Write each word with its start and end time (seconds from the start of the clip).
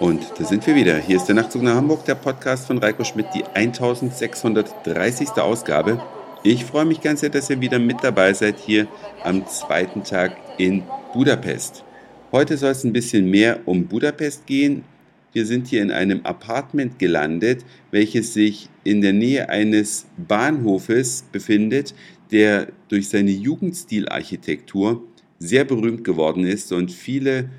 Und 0.00 0.22
da 0.38 0.44
sind 0.44 0.66
wir 0.66 0.74
wieder. 0.74 0.96
Hier 0.98 1.16
ist 1.16 1.26
der 1.26 1.34
Nachtzug 1.34 1.62
nach 1.62 1.74
Hamburg, 1.74 2.04
der 2.04 2.16
Podcast 2.16 2.66
von 2.66 2.78
Reiko 2.78 3.02
Schmidt, 3.02 3.28
die 3.34 3.44
1630. 3.54 5.30
Ausgabe. 5.38 6.02
Ich 6.42 6.64
freue 6.64 6.84
mich 6.84 7.00
ganz 7.00 7.20
sehr, 7.20 7.30
dass 7.30 7.48
ihr 7.50 7.60
wieder 7.60 7.78
mit 7.78 8.04
dabei 8.04 8.32
seid 8.34 8.58
hier 8.58 8.86
am 9.24 9.46
zweiten 9.46 10.04
Tag 10.04 10.36
in 10.58 10.82
Budapest. 11.12 11.82
Heute 12.30 12.56
soll 12.58 12.72
es 12.72 12.84
ein 12.84 12.92
bisschen 12.92 13.30
mehr 13.30 13.60
um 13.64 13.86
Budapest 13.86 14.46
gehen. 14.46 14.84
Wir 15.32 15.44
sind 15.44 15.66
hier 15.66 15.82
in 15.82 15.90
einem 15.90 16.24
Apartment 16.24 16.98
gelandet, 16.98 17.64
welches 17.90 18.32
sich 18.32 18.68
in 18.84 19.00
der 19.00 19.12
Nähe 19.12 19.48
eines 19.48 20.06
Bahnhofes 20.16 21.24
befindet, 21.30 21.94
der 22.30 22.68
durch 22.88 23.08
seine 23.08 23.30
Jugendstilarchitektur 23.30 25.04
sehr 25.38 25.64
berühmt 25.64 26.04
geworden 26.04 26.44
ist 26.44 26.72
und 26.72 26.90
viele 26.90 27.50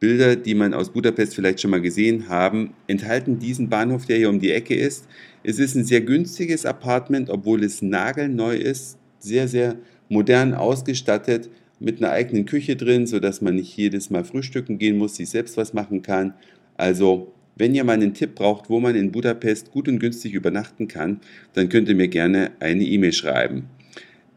Bilder, 0.00 0.36
die 0.36 0.54
man 0.54 0.74
aus 0.74 0.92
Budapest 0.92 1.34
vielleicht 1.34 1.60
schon 1.60 1.72
mal 1.72 1.80
gesehen 1.80 2.28
haben, 2.28 2.74
enthalten 2.86 3.38
diesen 3.38 3.68
Bahnhof, 3.68 4.06
der 4.06 4.16
hier 4.16 4.30
um 4.30 4.38
die 4.38 4.52
Ecke 4.52 4.74
ist. 4.74 5.08
Es 5.42 5.58
ist 5.58 5.74
ein 5.74 5.84
sehr 5.84 6.00
günstiges 6.00 6.64
Apartment, 6.64 7.30
obwohl 7.30 7.64
es 7.64 7.82
nagelneu 7.82 8.56
ist, 8.56 8.96
sehr, 9.18 9.48
sehr 9.48 9.76
modern 10.08 10.54
ausgestattet, 10.54 11.50
mit 11.80 12.02
einer 12.02 12.10
eigenen 12.10 12.44
Küche 12.44 12.76
drin, 12.76 13.06
sodass 13.06 13.40
man 13.40 13.54
nicht 13.54 13.76
jedes 13.76 14.10
Mal 14.10 14.24
frühstücken 14.24 14.78
gehen 14.78 14.98
muss, 14.98 15.16
sich 15.16 15.30
selbst 15.30 15.56
was 15.56 15.74
machen 15.74 16.02
kann. 16.02 16.34
Also, 16.78 17.34
wenn 17.56 17.74
ihr 17.74 17.84
mal 17.84 17.94
einen 17.94 18.14
Tipp 18.14 18.36
braucht, 18.36 18.70
wo 18.70 18.80
man 18.80 18.94
in 18.94 19.12
Budapest 19.12 19.72
gut 19.72 19.88
und 19.88 19.98
günstig 19.98 20.32
übernachten 20.32 20.88
kann, 20.88 21.20
dann 21.52 21.68
könnt 21.68 21.88
ihr 21.88 21.96
mir 21.96 22.08
gerne 22.08 22.52
eine 22.60 22.84
E-Mail 22.84 23.12
schreiben. 23.12 23.64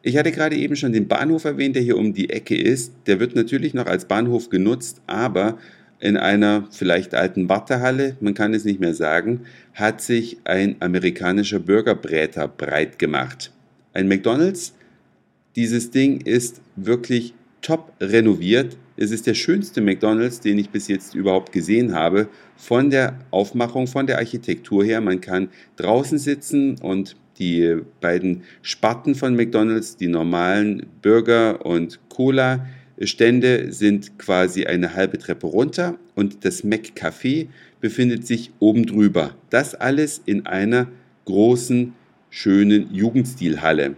Ich 0.02 0.18
hatte 0.18 0.32
gerade 0.32 0.56
eben 0.56 0.76
schon 0.76 0.92
den 0.92 1.08
Bahnhof 1.08 1.46
erwähnt, 1.46 1.76
der 1.76 1.84
hier 1.84 1.98
um 1.98 2.14
die 2.14 2.32
Ecke 2.32 2.58
ist. 2.58 2.94
Der 3.06 3.20
wird 3.20 3.36
natürlich 3.36 3.76
noch 3.76 3.86
als 3.86 4.06
Bahnhof 4.06 4.50
genutzt, 4.50 5.02
aber 5.06 5.60
in 6.00 6.18
einer 6.18 6.68
vielleicht 6.72 7.14
alten 7.14 7.48
Wartehalle, 7.48 8.18
man 8.20 8.34
kann 8.34 8.56
es 8.56 8.66
nicht 8.66 8.80
mehr 8.80 8.96
sagen, 8.96 9.42
hat 9.76 10.02
sich 10.02 10.38
ein 10.46 10.78
amerikanischer 10.80 11.60
Burgerbräter 11.60 12.48
breit 12.48 12.98
gemacht. 12.98 13.52
Ein 13.94 14.08
McDonald's. 14.08 14.74
Dieses 15.56 15.92
Ding 15.92 16.22
ist 16.22 16.62
wirklich 16.76 17.36
top 17.62 17.94
renoviert. 18.00 18.78
Es 18.98 19.12
ist 19.12 19.28
der 19.28 19.34
schönste 19.34 19.82
McDonald's, 19.82 20.40
den 20.40 20.58
ich 20.58 20.70
bis 20.70 20.88
jetzt 20.88 21.16
überhaupt 21.16 21.52
gesehen 21.52 21.94
habe. 21.94 22.28
Von 22.56 22.90
der 22.90 23.20
Aufmachung, 23.32 23.88
von 23.88 24.08
der 24.08 24.18
Architektur 24.18 24.84
her. 24.84 25.02
Man 25.02 25.22
kann 25.22 25.50
draußen 25.78 26.18
sitzen 26.18 26.78
und 26.82 27.16
die 27.40 27.78
beiden 28.02 28.44
Sparten 28.62 29.16
von 29.16 29.36
McDonald's, 29.36 29.98
die 29.98 30.08
normalen 30.08 30.86
Burger 31.02 31.66
und 31.66 32.00
Cola, 32.10 32.66
Stände 33.04 33.72
sind 33.74 34.20
quasi 34.20 34.66
eine 34.66 34.94
halbe 34.94 35.18
Treppe 35.18 35.48
runter 35.48 35.98
und 36.16 36.46
das 36.46 36.64
McCafé 36.64 37.48
befindet 37.80 38.28
sich 38.28 38.52
oben 38.60 38.86
drüber. 38.86 39.36
Das 39.50 39.74
alles 39.74 40.22
in 40.26 40.46
einer 40.46 40.88
großen, 41.26 41.94
schönen 42.30 42.94
Jugendstilhalle. 42.94 43.96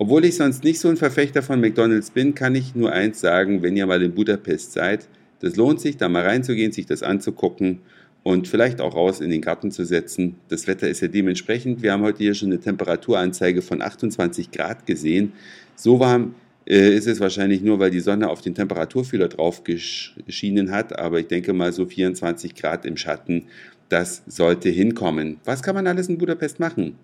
Obwohl 0.00 0.24
ich 0.24 0.36
sonst 0.36 0.62
nicht 0.62 0.78
so 0.78 0.88
ein 0.88 0.96
Verfechter 0.96 1.42
von 1.42 1.60
McDonald's 1.60 2.12
bin, 2.12 2.34
kann 2.34 2.54
ich 2.54 2.76
nur 2.76 2.92
eins 2.92 3.20
sagen, 3.20 3.62
wenn 3.62 3.76
ihr 3.76 3.86
mal 3.86 4.00
in 4.00 4.14
Budapest 4.14 4.72
seid, 4.72 5.08
das 5.40 5.56
lohnt 5.56 5.80
sich, 5.80 5.96
da 5.96 6.08
mal 6.08 6.22
reinzugehen, 6.22 6.70
sich 6.70 6.86
das 6.86 7.02
anzugucken 7.02 7.80
und 8.22 8.46
vielleicht 8.46 8.80
auch 8.80 8.94
raus 8.94 9.20
in 9.20 9.30
den 9.30 9.40
Garten 9.40 9.72
zu 9.72 9.84
setzen. 9.84 10.36
Das 10.48 10.68
Wetter 10.68 10.88
ist 10.88 11.00
ja 11.00 11.08
dementsprechend. 11.08 11.82
Wir 11.82 11.92
haben 11.92 12.02
heute 12.02 12.18
hier 12.18 12.34
schon 12.34 12.50
eine 12.50 12.60
Temperaturanzeige 12.60 13.60
von 13.60 13.82
28 13.82 14.52
Grad 14.52 14.86
gesehen. 14.86 15.32
So 15.74 15.98
warm 15.98 16.34
äh, 16.68 16.94
ist 16.94 17.08
es 17.08 17.18
wahrscheinlich 17.18 17.62
nur, 17.62 17.80
weil 17.80 17.90
die 17.90 18.00
Sonne 18.00 18.28
auf 18.30 18.40
den 18.40 18.54
Temperaturfühler 18.54 19.28
drauf 19.28 19.64
geschienen 19.64 20.70
hat. 20.70 20.96
Aber 20.96 21.18
ich 21.18 21.26
denke 21.26 21.52
mal 21.52 21.72
so 21.72 21.86
24 21.86 22.54
Grad 22.54 22.86
im 22.86 22.96
Schatten, 22.96 23.46
das 23.88 24.22
sollte 24.26 24.68
hinkommen. 24.68 25.38
Was 25.44 25.62
kann 25.62 25.74
man 25.74 25.88
alles 25.88 26.08
in 26.08 26.18
Budapest 26.18 26.60
machen? 26.60 26.96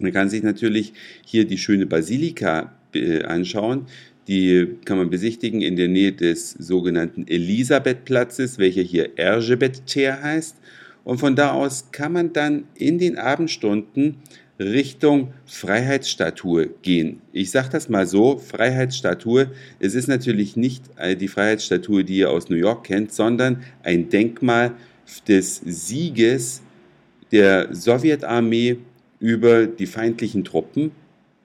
Man 0.00 0.12
kann 0.12 0.28
sich 0.28 0.42
natürlich 0.42 0.92
hier 1.24 1.46
die 1.46 1.58
schöne 1.58 1.86
Basilika 1.86 2.72
äh, 2.94 3.22
anschauen. 3.22 3.86
Die 4.26 4.76
kann 4.84 4.96
man 4.96 5.10
besichtigen 5.10 5.60
in 5.60 5.76
der 5.76 5.88
Nähe 5.88 6.12
des 6.12 6.52
sogenannten 6.52 7.26
Elisabethplatzes, 7.28 8.58
welcher 8.58 8.82
hier 8.82 9.16
Erzsébet 9.16 9.82
Tér 9.86 10.22
heißt. 10.22 10.56
Und 11.04 11.18
von 11.18 11.36
da 11.36 11.52
aus 11.52 11.90
kann 11.92 12.12
man 12.12 12.32
dann 12.32 12.64
in 12.74 12.98
den 12.98 13.18
Abendstunden 13.18 14.16
Richtung 14.58 15.34
Freiheitsstatue 15.46 16.70
gehen. 16.82 17.20
Ich 17.32 17.50
sage 17.50 17.68
das 17.70 17.88
mal 17.88 18.06
so, 18.06 18.38
Freiheitsstatue, 18.38 19.48
es 19.80 19.94
ist 19.94 20.06
natürlich 20.06 20.56
nicht 20.56 20.84
die 21.20 21.28
Freiheitsstatue, 21.28 22.04
die 22.04 22.18
ihr 22.18 22.30
aus 22.30 22.48
New 22.48 22.56
York 22.56 22.84
kennt, 22.84 23.12
sondern 23.12 23.64
ein 23.82 24.08
Denkmal 24.08 24.72
des 25.26 25.60
Sieges 25.64 26.62
der 27.32 27.74
Sowjetarmee 27.74 28.78
über 29.24 29.66
die 29.66 29.86
feindlichen 29.86 30.44
Truppen 30.44 30.92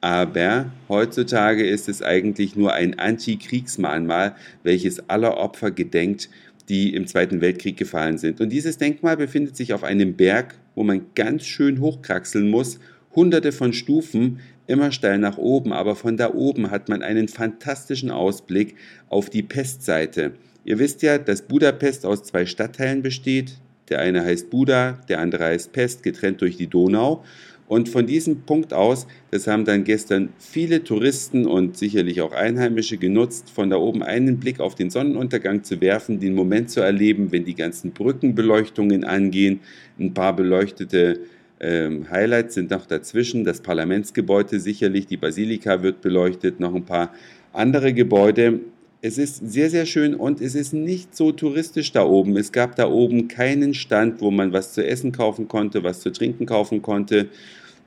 aber 0.01 0.71
heutzutage 0.87 1.67
ist 1.67 1.89
es 1.89 2.01
eigentlich 2.01 2.55
nur 2.55 2.73
ein 2.73 2.97
Antikriegsmahnmal, 2.97 4.35
welches 4.63 5.09
aller 5.09 5.37
Opfer 5.37 5.71
gedenkt, 5.71 6.29
die 6.69 6.93
im 6.93 7.07
Zweiten 7.07 7.41
Weltkrieg 7.41 7.75
gefallen 7.75 8.17
sind. 8.17 8.39
Und 8.39 8.49
dieses 8.49 8.77
Denkmal 8.77 9.17
befindet 9.17 9.57
sich 9.57 9.73
auf 9.73 9.83
einem 9.83 10.13
Berg, 10.13 10.55
wo 10.75 10.83
man 10.83 11.07
ganz 11.15 11.45
schön 11.45 11.81
hochkraxeln 11.81 12.49
muss, 12.49 12.79
hunderte 13.13 13.51
von 13.51 13.73
Stufen, 13.73 14.39
immer 14.67 14.91
steil 14.91 15.17
nach 15.17 15.37
oben, 15.37 15.73
aber 15.73 15.95
von 15.95 16.15
da 16.15 16.33
oben 16.33 16.69
hat 16.69 16.87
man 16.87 17.01
einen 17.01 17.27
fantastischen 17.27 18.11
Ausblick 18.11 18.75
auf 19.09 19.29
die 19.29 19.43
Pestseite. 19.43 20.33
Ihr 20.63 20.79
wisst 20.79 21.01
ja, 21.01 21.17
dass 21.17 21.41
Budapest 21.41 22.05
aus 22.05 22.23
zwei 22.23 22.45
Stadtteilen 22.45 23.01
besteht. 23.01 23.57
Der 23.89 23.99
eine 23.99 24.23
heißt 24.23 24.51
Buda, 24.51 25.01
der 25.09 25.19
andere 25.19 25.45
heißt 25.45 25.73
Pest, 25.73 26.03
getrennt 26.03 26.41
durch 26.41 26.55
die 26.55 26.67
Donau. 26.67 27.23
Und 27.69 27.87
von 27.87 28.07
diesem 28.07 28.41
Punkt 28.41 28.73
aus, 28.73 29.05
das 29.29 29.45
haben 29.45 29.63
dann 29.63 29.83
gestern 29.83 30.29
viele 30.39 30.83
Touristen 30.83 31.45
und 31.45 31.77
sicherlich 31.77 32.19
auch 32.21 32.31
Einheimische 32.31 32.97
genutzt, 32.97 33.51
von 33.51 33.69
da 33.69 33.77
oben 33.77 34.01
einen 34.01 34.39
Blick 34.39 34.59
auf 34.59 34.73
den 34.73 34.89
Sonnenuntergang 34.89 35.63
zu 35.63 35.79
werfen, 35.79 36.19
den 36.19 36.33
Moment 36.33 36.71
zu 36.71 36.81
erleben, 36.81 37.31
wenn 37.31 37.45
die 37.45 37.53
ganzen 37.53 37.91
Brückenbeleuchtungen 37.91 39.03
angehen. 39.03 39.59
Ein 39.99 40.15
paar 40.15 40.35
beleuchtete 40.35 41.19
ähm, 41.59 42.09
Highlights 42.09 42.55
sind 42.55 42.71
noch 42.71 42.87
dazwischen. 42.87 43.43
Das 43.43 43.61
Parlamentsgebäude 43.61 44.59
sicherlich, 44.59 45.05
die 45.05 45.17
Basilika 45.17 45.83
wird 45.83 46.01
beleuchtet, 46.01 46.59
noch 46.59 46.73
ein 46.73 46.85
paar 46.85 47.13
andere 47.53 47.93
Gebäude. 47.93 48.61
Es 49.01 49.17
ist 49.17 49.49
sehr, 49.49 49.69
sehr 49.69 49.85
schön 49.85 50.13
und 50.13 50.41
es 50.41 50.55
ist 50.55 50.73
nicht 50.73 51.15
so 51.15 51.31
touristisch 51.31 51.93
da 51.93 52.03
oben. 52.03 52.35
Es 52.35 52.51
gab 52.51 52.75
da 52.75 52.89
oben 52.89 53.29
keinen 53.29 53.73
Stand, 53.73 54.19
wo 54.19 54.29
man 54.29 54.51
was 54.51 54.73
zu 54.73 54.85
essen 54.85 55.13
kaufen 55.13 55.47
konnte, 55.47 55.83
was 55.83 56.01
zu 56.01 56.11
trinken 56.11 56.45
kaufen 56.45 56.81
konnte. 56.81 57.29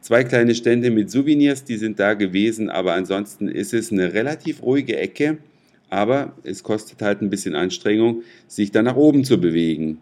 Zwei 0.01 0.25
kleine 0.25 0.55
Stände 0.55 0.91
mit 0.91 1.11
Souvenirs, 1.11 1.65
die 1.65 1.77
sind 1.77 2.01
da 2.01 2.15
gewesen, 2.15 2.71
aber 2.71 2.95
ansonsten 2.95 3.49
ist 3.49 3.75
es 3.75 3.93
eine 3.93 4.15
relativ 4.15 4.63
ruhige 4.63 4.97
Ecke. 4.97 5.37
Aber 5.91 6.35
es 6.45 6.63
kostet 6.63 7.03
halt 7.03 7.21
ein 7.21 7.29
bisschen 7.29 7.55
Anstrengung, 7.55 8.23
sich 8.49 8.71
da 8.71 8.81
nach 8.81 8.97
oben 8.97 9.25
zu 9.25 9.39
bewegen. 9.39 9.99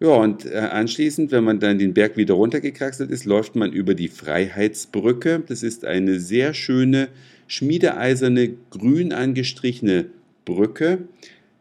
Ja, 0.00 0.14
und 0.14 0.46
äh, 0.46 0.56
anschließend, 0.56 1.30
wenn 1.30 1.44
man 1.44 1.60
dann 1.60 1.78
den 1.78 1.92
Berg 1.92 2.16
wieder 2.16 2.34
runtergekraxelt 2.34 3.10
ist, 3.10 3.26
läuft 3.26 3.54
man 3.54 3.70
über 3.70 3.92
die 3.92 4.08
Freiheitsbrücke. 4.08 5.42
Das 5.46 5.62
ist 5.62 5.84
eine 5.84 6.18
sehr 6.18 6.54
schöne, 6.54 7.08
schmiedeeiserne, 7.48 8.54
grün 8.70 9.12
angestrichene 9.12 10.06
Brücke, 10.44 11.08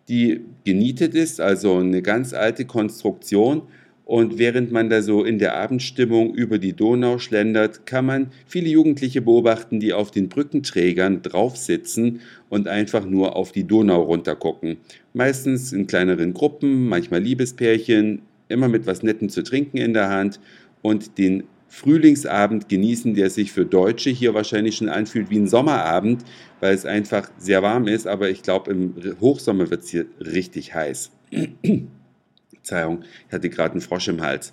die 0.10 0.42
genietet 0.66 1.16
ist, 1.16 1.40
also 1.40 1.78
eine 1.78 2.02
ganz 2.02 2.34
alte 2.34 2.66
Konstruktion. 2.66 3.64
Und 4.04 4.38
während 4.38 4.74
man 4.74 4.90
da 4.90 5.02
so 5.02 5.24
in 5.24 5.40
der 5.40 5.56
Abendstimmung 5.56 6.34
über 6.34 6.58
die 6.58 6.74
Donau 6.74 7.18
schlendert, 7.18 7.86
kann 7.86 8.06
man 8.06 8.32
viele 8.46 8.68
Jugendliche 8.68 9.22
beobachten, 9.22 9.80
die 9.80 9.94
auf 9.94 10.12
den 10.12 10.28
Brückenträgern 10.28 11.22
drauf 11.22 11.56
sitzen 11.56 12.20
und 12.50 12.68
einfach 12.68 13.06
nur 13.06 13.38
auf 13.38 13.54
die 13.54 13.64
Donau 13.64 14.02
runtergucken. 14.02 14.78
Meistens 15.14 15.72
in 15.72 15.88
kleineren 15.88 16.34
Gruppen, 16.34 16.90
manchmal 16.90 17.22
Liebespärchen, 17.22 18.24
immer 18.50 18.68
mit 18.68 18.86
was 18.86 19.02
Netten 19.02 19.30
zu 19.30 19.44
trinken 19.44 19.78
in 19.78 19.94
der 19.94 20.10
Hand 20.10 20.42
und 20.82 21.18
den 21.18 21.44
Frühlingsabend 21.72 22.68
genießen, 22.68 23.14
der 23.14 23.30
sich 23.30 23.54
für 23.54 23.66
Deutsche 23.66 24.10
hier 24.10 24.34
wahrscheinlich 24.34 24.76
schon 24.76 24.90
anfühlt 24.90 25.30
wie 25.30 25.38
ein 25.38 25.48
Sommerabend, 25.48 26.26
weil 26.60 26.76
es 26.76 26.86
einfach 26.86 27.32
sehr 27.38 27.64
warm 27.64 27.88
ist, 27.88 28.08
aber 28.08 28.30
ich 28.30 28.44
glaube, 28.44 28.72
im 28.72 28.94
Hochsommer 29.22 29.70
wird 29.70 29.84
es 29.84 29.90
hier 29.90 30.06
richtig 30.20 30.76
heiß. 30.76 31.12
Verzeihung, 32.52 33.04
ich 33.26 33.34
hatte 33.34 33.50
gerade 33.50 33.72
einen 33.72 33.82
Frosch 33.82 34.10
im 34.10 34.22
Hals. 34.22 34.52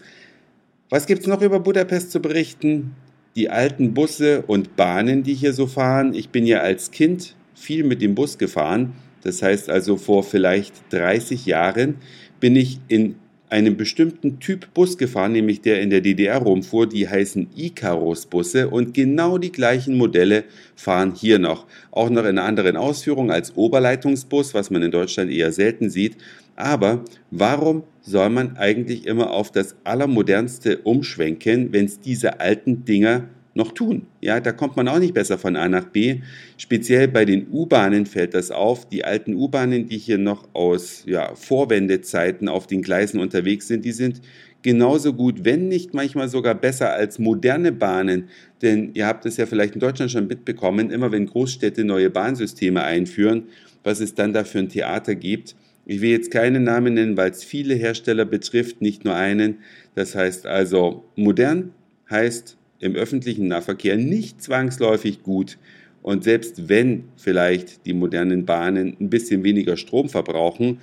Was 0.90 1.06
gibt 1.06 1.22
es 1.22 1.26
noch 1.26 1.42
über 1.42 1.58
Budapest 1.58 2.12
zu 2.12 2.22
berichten? 2.22 2.94
Die 3.34 3.50
alten 3.50 3.94
Busse 3.94 4.42
und 4.46 4.76
Bahnen, 4.76 5.24
die 5.24 5.34
hier 5.34 5.52
so 5.52 5.66
fahren. 5.66 6.14
Ich 6.14 6.28
bin 6.28 6.46
ja 6.46 6.60
als 6.60 6.92
Kind 6.92 7.34
viel 7.52 7.82
mit 7.82 8.00
dem 8.00 8.14
Bus 8.14 8.38
gefahren. 8.38 8.92
Das 9.24 9.42
heißt 9.42 9.70
also 9.70 9.96
vor 9.96 10.22
vielleicht 10.22 10.72
30 10.90 11.46
Jahren 11.46 11.96
bin 12.38 12.54
ich 12.54 12.78
in 12.86 13.16
einem 13.50 13.76
bestimmten 13.76 14.40
Typ 14.40 14.72
Bus 14.74 14.98
gefahren, 14.98 15.32
nämlich 15.32 15.60
der 15.60 15.80
in 15.80 15.90
der 15.90 16.00
DDR 16.00 16.38
rumfuhr. 16.38 16.88
Die 16.88 17.08
heißen 17.08 17.48
Icarus-Busse 17.56 18.68
und 18.68 18.94
genau 18.94 19.38
die 19.38 19.52
gleichen 19.52 19.96
Modelle 19.96 20.44
fahren 20.76 21.14
hier 21.14 21.38
noch. 21.38 21.66
Auch 21.90 22.10
noch 22.10 22.22
in 22.22 22.38
einer 22.38 22.44
anderen 22.44 22.76
Ausführung 22.76 23.30
als 23.30 23.56
Oberleitungsbus, 23.56 24.54
was 24.54 24.70
man 24.70 24.82
in 24.82 24.90
Deutschland 24.90 25.30
eher 25.30 25.52
selten 25.52 25.90
sieht. 25.90 26.16
Aber 26.56 27.04
warum 27.30 27.84
soll 28.00 28.30
man 28.30 28.56
eigentlich 28.56 29.06
immer 29.06 29.30
auf 29.30 29.52
das 29.52 29.76
Allermodernste 29.84 30.78
umschwenken, 30.78 31.72
wenn 31.72 31.84
es 31.84 32.00
diese 32.00 32.40
alten 32.40 32.84
Dinger 32.84 33.28
noch 33.58 33.72
tun. 33.72 34.06
Ja, 34.20 34.40
da 34.40 34.52
kommt 34.52 34.76
man 34.76 34.88
auch 34.88 34.98
nicht 34.98 35.12
besser 35.12 35.36
von 35.36 35.56
A 35.56 35.68
nach 35.68 35.84
B. 35.84 36.20
Speziell 36.56 37.08
bei 37.08 37.26
den 37.26 37.48
U-Bahnen 37.52 38.06
fällt 38.06 38.32
das 38.32 38.50
auf. 38.50 38.88
Die 38.88 39.04
alten 39.04 39.34
U-Bahnen, 39.34 39.88
die 39.88 39.98
hier 39.98 40.16
noch 40.16 40.48
aus 40.54 41.02
ja, 41.06 41.34
Vorwendezeiten 41.34 42.48
auf 42.48 42.66
den 42.66 42.80
Gleisen 42.80 43.20
unterwegs 43.20 43.68
sind, 43.68 43.84
die 43.84 43.92
sind 43.92 44.22
genauso 44.62 45.12
gut, 45.12 45.44
wenn 45.44 45.68
nicht 45.68 45.92
manchmal 45.92 46.28
sogar 46.28 46.54
besser 46.54 46.92
als 46.92 47.18
moderne 47.18 47.72
Bahnen. 47.72 48.28
Denn 48.62 48.90
ihr 48.94 49.06
habt 49.06 49.26
es 49.26 49.36
ja 49.36 49.46
vielleicht 49.46 49.74
in 49.74 49.80
Deutschland 49.80 50.10
schon 50.10 50.28
mitbekommen, 50.28 50.90
immer 50.90 51.12
wenn 51.12 51.26
Großstädte 51.26 51.84
neue 51.84 52.10
Bahnsysteme 52.10 52.82
einführen, 52.82 53.44
was 53.82 54.00
es 54.00 54.14
dann 54.14 54.32
da 54.32 54.44
für 54.44 54.60
ein 54.60 54.68
Theater 54.68 55.14
gibt. 55.14 55.56
Ich 55.84 56.00
will 56.00 56.10
jetzt 56.10 56.30
keine 56.30 56.60
Namen 56.60 56.94
nennen, 56.94 57.16
weil 57.16 57.30
es 57.30 57.42
viele 57.42 57.74
Hersteller 57.74 58.24
betrifft, 58.24 58.82
nicht 58.82 59.04
nur 59.04 59.14
einen. 59.14 59.58
Das 59.94 60.14
heißt 60.14 60.46
also, 60.46 61.04
modern 61.16 61.72
heißt 62.10 62.57
im 62.80 62.94
öffentlichen 62.94 63.48
Nahverkehr 63.48 63.96
nicht 63.96 64.42
zwangsläufig 64.42 65.22
gut. 65.22 65.58
Und 66.02 66.24
selbst 66.24 66.68
wenn 66.68 67.04
vielleicht 67.16 67.84
die 67.86 67.92
modernen 67.92 68.46
Bahnen 68.46 68.96
ein 69.00 69.10
bisschen 69.10 69.42
weniger 69.44 69.76
Strom 69.76 70.08
verbrauchen, 70.08 70.78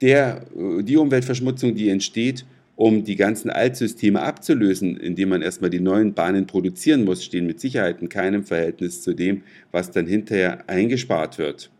der, 0.00 0.46
die 0.80 0.96
Umweltverschmutzung, 0.96 1.74
die 1.74 1.88
entsteht, 1.88 2.44
um 2.74 3.04
die 3.04 3.16
ganzen 3.16 3.50
Altsysteme 3.50 4.22
abzulösen, 4.22 4.96
indem 4.96 5.28
man 5.28 5.42
erstmal 5.42 5.70
die 5.70 5.80
neuen 5.80 6.14
Bahnen 6.14 6.46
produzieren 6.46 7.04
muss, 7.04 7.22
stehen 7.24 7.46
mit 7.46 7.60
Sicherheit 7.60 8.00
in 8.00 8.08
keinem 8.08 8.44
Verhältnis 8.44 9.02
zu 9.02 9.14
dem, 9.14 9.42
was 9.70 9.90
dann 9.90 10.06
hinterher 10.06 10.68
eingespart 10.68 11.38
wird. 11.38 11.70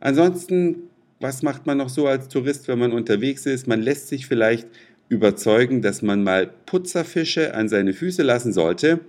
Ansonsten, 0.00 0.90
was 1.20 1.42
macht 1.42 1.64
man 1.64 1.78
noch 1.78 1.88
so 1.88 2.08
als 2.08 2.28
Tourist, 2.28 2.66
wenn 2.68 2.80
man 2.80 2.92
unterwegs 2.92 3.46
ist? 3.46 3.68
Man 3.68 3.80
lässt 3.80 4.08
sich 4.08 4.26
vielleicht 4.26 4.66
überzeugen, 5.08 5.82
dass 5.82 6.02
man 6.02 6.22
mal 6.22 6.50
Putzerfische 6.66 7.54
an 7.54 7.68
seine 7.68 7.92
Füße 7.92 8.22
lassen 8.22 8.52
sollte. 8.52 9.00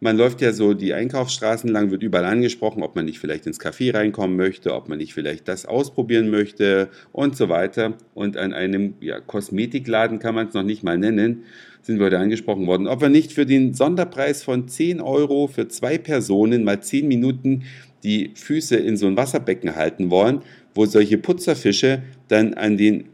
Man 0.00 0.16
läuft 0.16 0.40
ja 0.40 0.52
so 0.52 0.74
die 0.74 0.94
Einkaufsstraßen 0.94 1.70
lang, 1.70 1.92
wird 1.92 2.02
überall 2.02 2.24
angesprochen, 2.24 2.82
ob 2.82 2.96
man 2.96 3.04
nicht 3.04 3.20
vielleicht 3.20 3.46
ins 3.46 3.60
Café 3.60 3.94
reinkommen 3.94 4.36
möchte, 4.36 4.74
ob 4.74 4.88
man 4.88 4.98
nicht 4.98 5.14
vielleicht 5.14 5.46
das 5.46 5.64
ausprobieren 5.64 6.28
möchte 6.28 6.88
und 7.12 7.36
so 7.36 7.48
weiter. 7.48 7.94
Und 8.12 8.36
an 8.36 8.52
einem 8.52 8.94
ja, 9.00 9.20
Kosmetikladen 9.20 10.18
kann 10.18 10.34
man 10.34 10.48
es 10.48 10.54
noch 10.54 10.64
nicht 10.64 10.82
mal 10.82 10.98
nennen, 10.98 11.44
sind 11.82 11.98
wir 11.98 12.06
heute 12.06 12.18
angesprochen 12.18 12.66
worden, 12.66 12.88
ob 12.88 13.00
wir 13.00 13.10
nicht 13.10 13.32
für 13.32 13.46
den 13.46 13.74
Sonderpreis 13.74 14.42
von 14.42 14.66
10 14.66 15.00
Euro 15.00 15.46
für 15.46 15.68
zwei 15.68 15.98
Personen 15.98 16.64
mal 16.64 16.82
10 16.82 17.06
Minuten 17.06 17.62
die 18.02 18.32
Füße 18.34 18.76
in 18.76 18.96
so 18.96 19.06
ein 19.06 19.16
Wasserbecken 19.16 19.76
halten 19.76 20.10
wollen, 20.10 20.42
wo 20.74 20.86
solche 20.86 21.18
Putzerfische 21.18 22.02
dann 22.28 22.54
an 22.54 22.76
den 22.76 23.04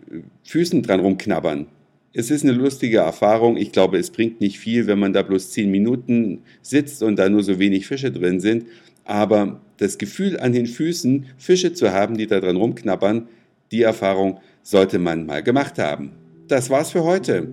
Füßen 0.44 0.82
dran 0.82 1.00
rumknabbern. 1.00 1.66
Es 2.14 2.30
ist 2.30 2.42
eine 2.42 2.52
lustige 2.52 2.98
Erfahrung. 2.98 3.56
Ich 3.56 3.70
glaube, 3.70 3.98
es 3.98 4.10
bringt 4.10 4.40
nicht 4.40 4.58
viel, 4.58 4.86
wenn 4.86 4.98
man 4.98 5.12
da 5.12 5.22
bloß 5.22 5.50
zehn 5.50 5.70
Minuten 5.70 6.42
sitzt 6.62 7.02
und 7.02 7.16
da 7.16 7.28
nur 7.28 7.42
so 7.42 7.58
wenig 7.58 7.86
Fische 7.86 8.10
drin 8.10 8.40
sind. 8.40 8.66
Aber 9.04 9.60
das 9.76 9.98
Gefühl 9.98 10.38
an 10.40 10.52
den 10.52 10.66
Füßen, 10.66 11.26
Fische 11.36 11.72
zu 11.72 11.92
haben, 11.92 12.16
die 12.16 12.26
da 12.26 12.40
dran 12.40 12.56
rumknabbern, 12.56 13.28
die 13.70 13.82
Erfahrung 13.82 14.40
sollte 14.62 14.98
man 14.98 15.26
mal 15.26 15.42
gemacht 15.42 15.78
haben. 15.78 16.12
Das 16.48 16.70
war's 16.70 16.90
für 16.90 17.04
heute. 17.04 17.48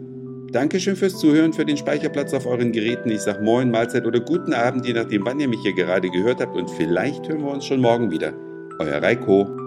Dankeschön 0.52 0.96
fürs 0.96 1.20
Zuhören, 1.20 1.52
für 1.52 1.66
den 1.66 1.76
Speicherplatz 1.76 2.34
auf 2.34 2.46
euren 2.46 2.72
Geräten. 2.72 3.10
Ich 3.10 3.22
sag 3.22 3.42
Moin, 3.42 3.70
Mahlzeit 3.70 4.06
oder 4.06 4.22
guten 4.22 4.54
Abend, 4.54 4.86
je 4.86 4.94
nachdem, 4.94 5.26
wann 5.26 5.40
ihr 5.40 5.50
mich 5.50 5.60
hier 5.64 5.74
gerade 5.74 6.10
gehört 6.10 6.40
habt. 6.40 6.56
Und 6.56 6.70
vielleicht 6.72 7.28
hören 7.28 7.42
wir 7.42 7.52
uns 7.52 7.66
schon 7.66 7.82
morgen 7.82 8.10
wieder. 8.10 8.34
Euer 8.80 9.02
Reiko. 9.02 9.65